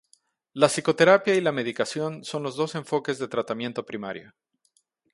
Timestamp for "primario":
3.85-4.33